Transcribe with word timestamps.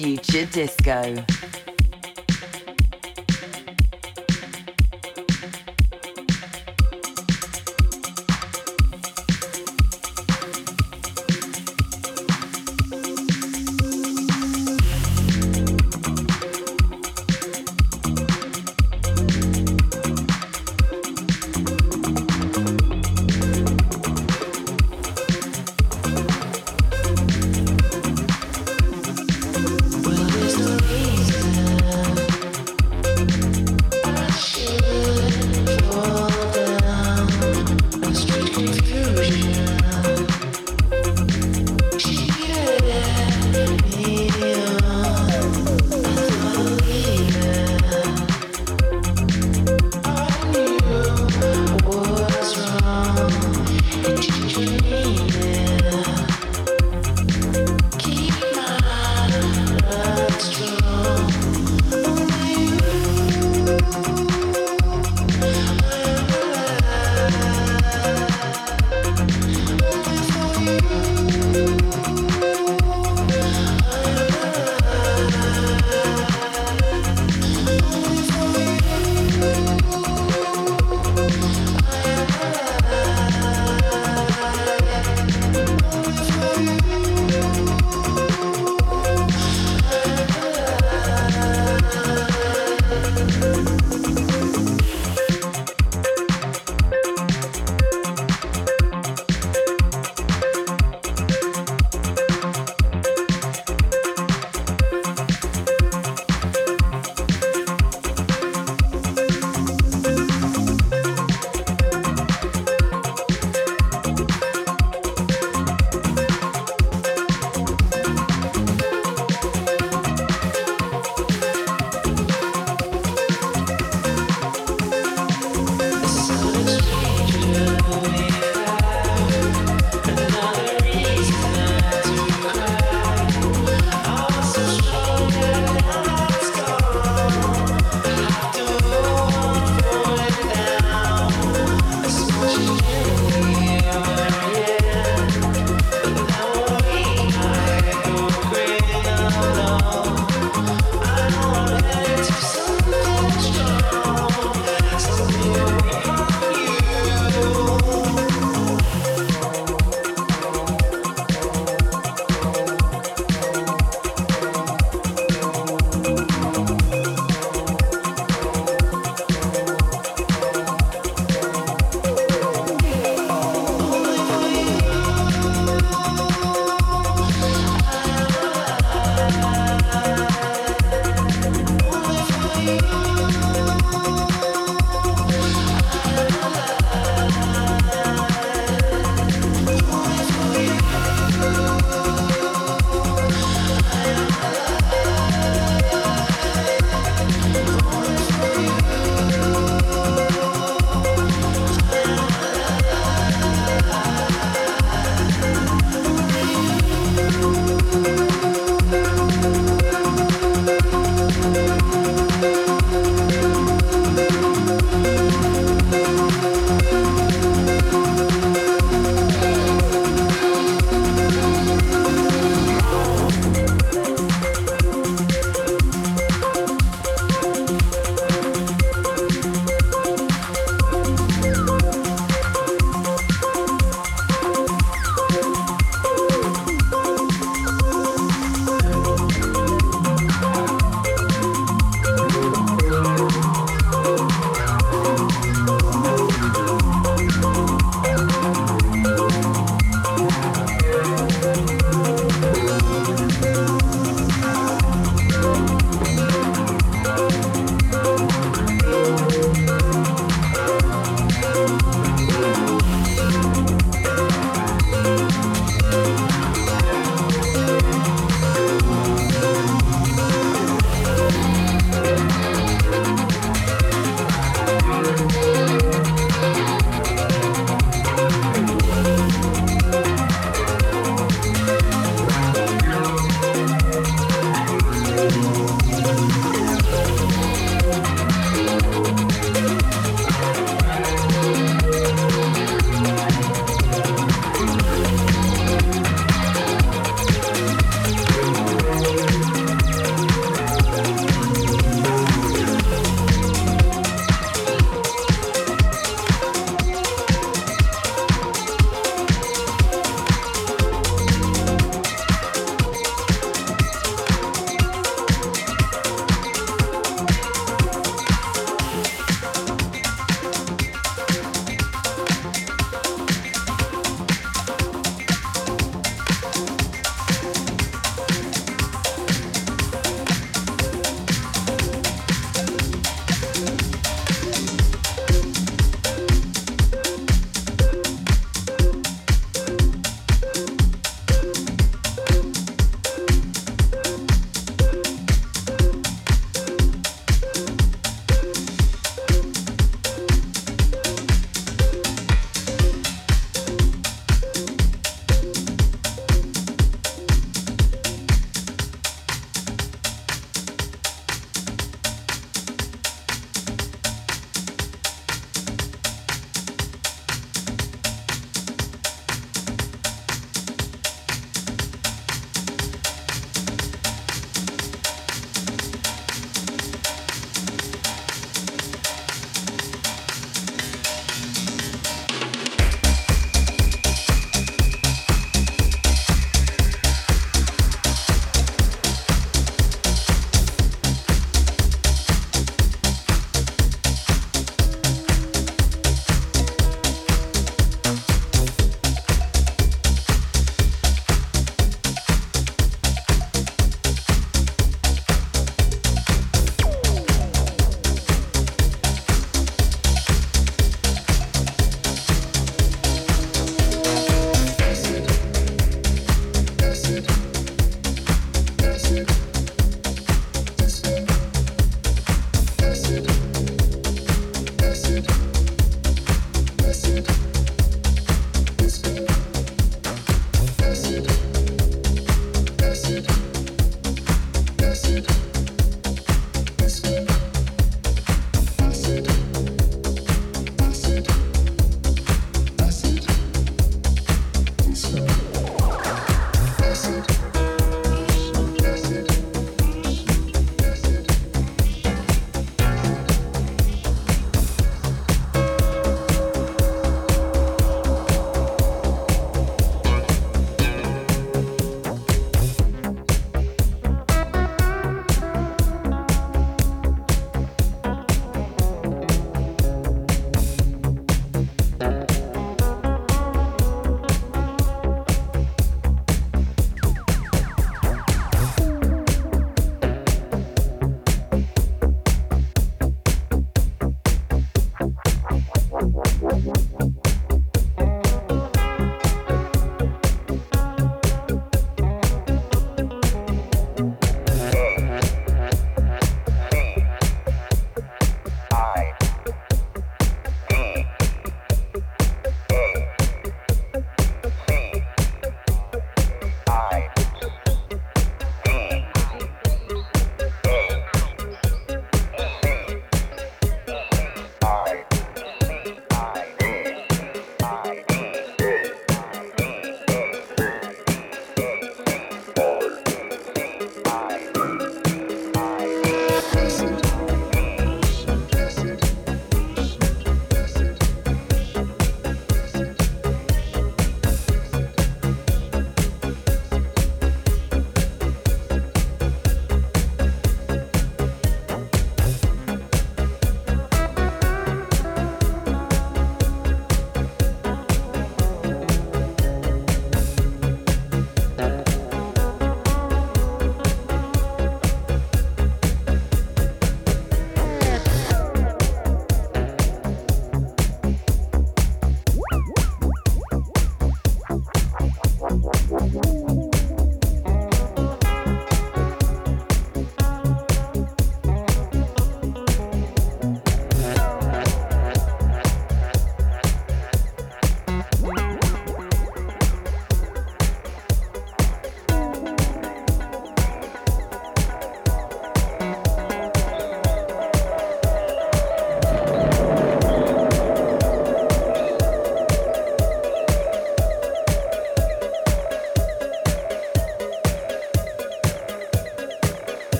Future 0.00 0.46
Disco. 0.46 1.59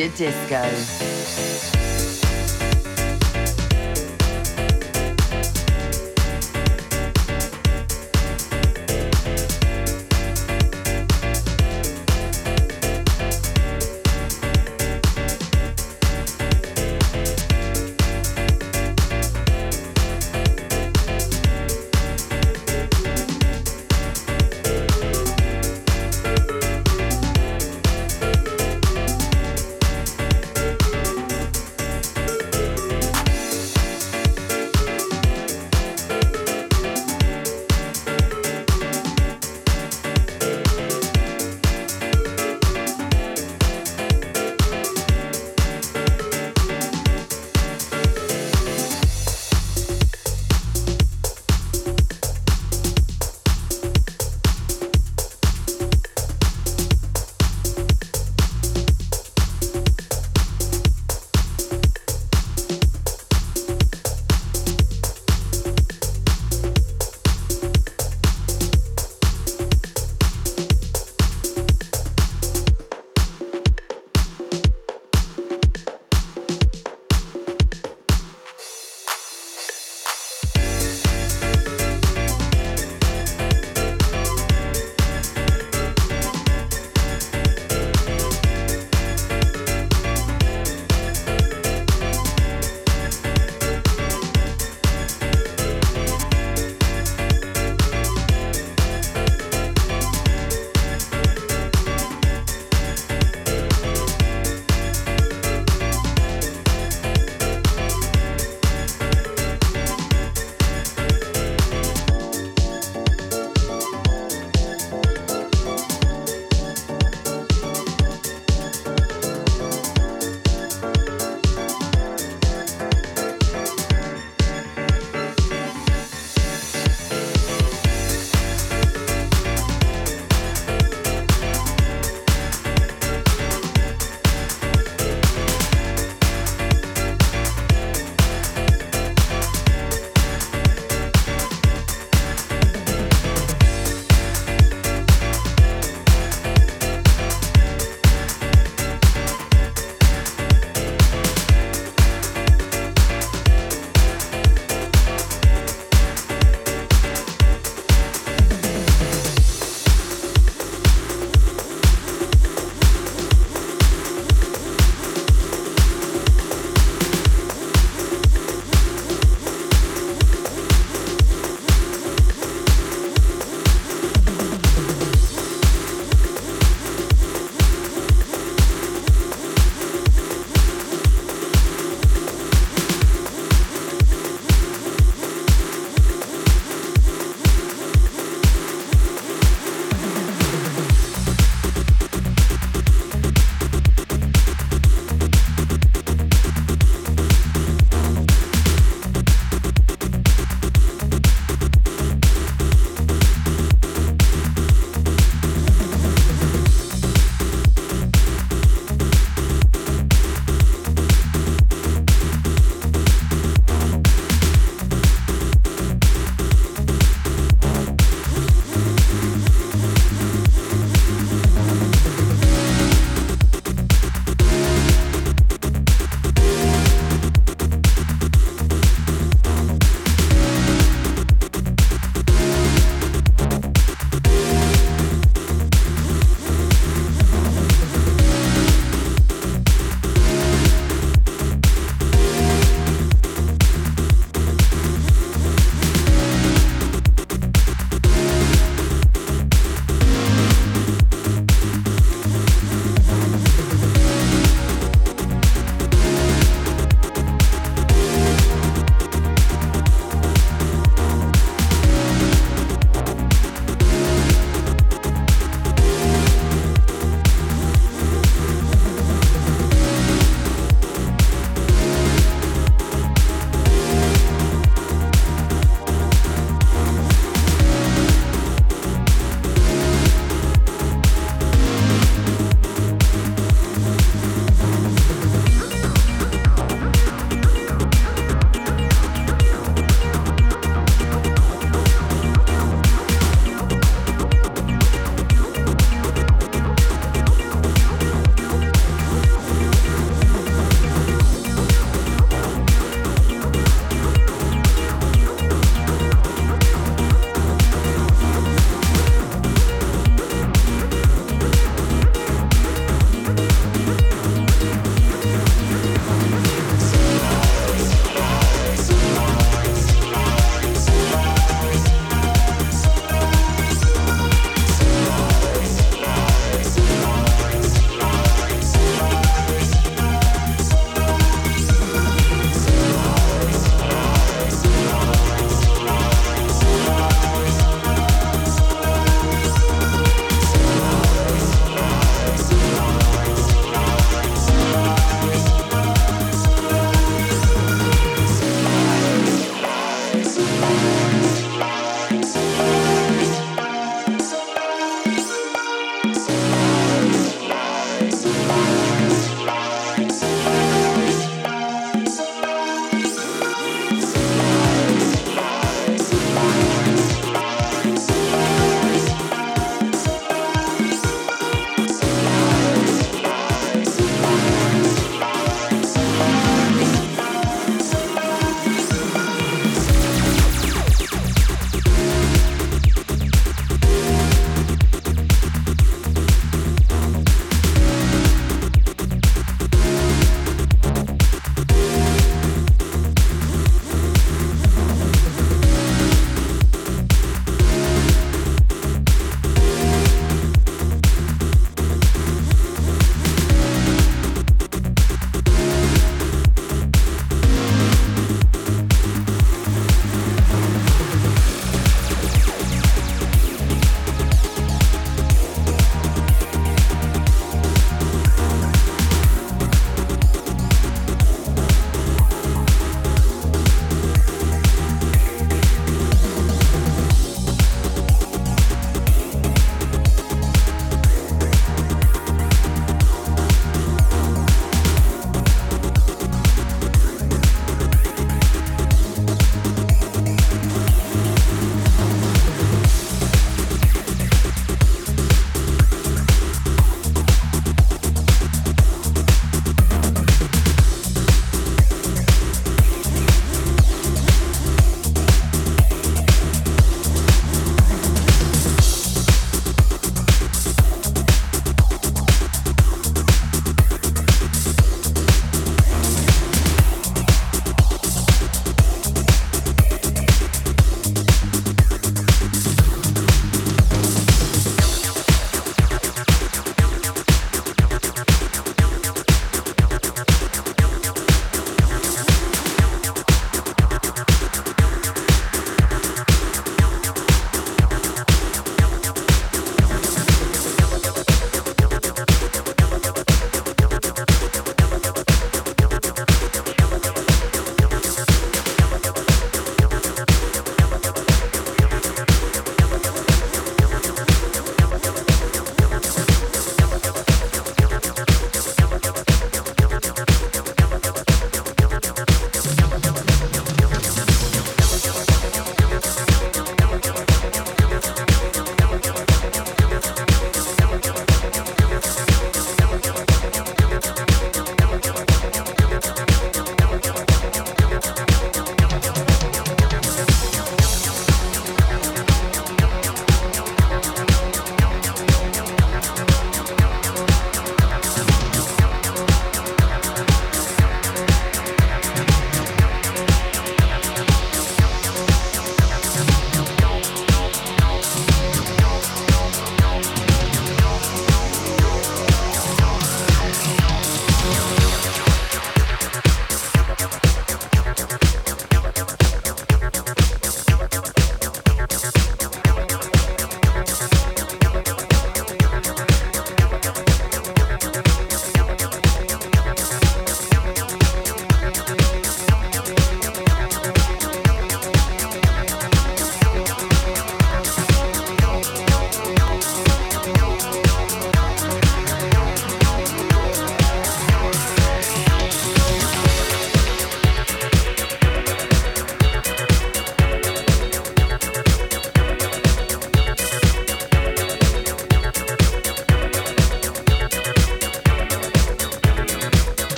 Future 0.00 0.30
Disco. 0.48 1.09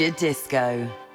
Future 0.00 0.16
Disco. 0.16 1.09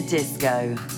Disco. 0.00 0.93